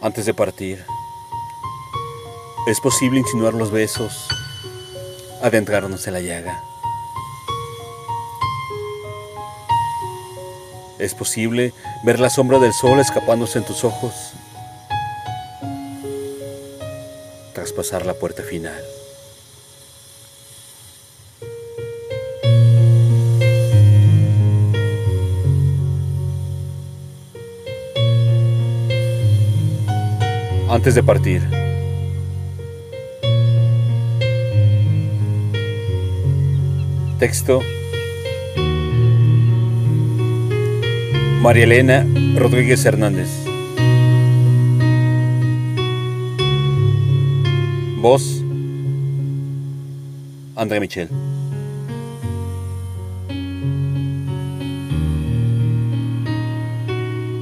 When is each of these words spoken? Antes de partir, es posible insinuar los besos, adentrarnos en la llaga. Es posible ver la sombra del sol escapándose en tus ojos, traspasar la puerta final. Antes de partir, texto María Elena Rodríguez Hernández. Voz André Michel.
Antes 0.00 0.26
de 0.26 0.32
partir, 0.32 0.86
es 2.68 2.80
posible 2.80 3.18
insinuar 3.18 3.52
los 3.52 3.72
besos, 3.72 4.28
adentrarnos 5.42 6.06
en 6.06 6.12
la 6.12 6.20
llaga. 6.20 6.62
Es 11.00 11.14
posible 11.14 11.74
ver 12.04 12.20
la 12.20 12.30
sombra 12.30 12.60
del 12.60 12.72
sol 12.72 13.00
escapándose 13.00 13.58
en 13.58 13.64
tus 13.64 13.82
ojos, 13.82 14.14
traspasar 17.52 18.06
la 18.06 18.14
puerta 18.14 18.44
final. 18.44 18.80
Antes 30.78 30.94
de 30.94 31.02
partir, 31.02 31.42
texto 37.18 37.60
María 41.42 41.64
Elena 41.64 42.06
Rodríguez 42.36 42.84
Hernández. 42.84 43.26
Voz 48.00 48.44
André 50.54 50.78
Michel. 50.78 51.08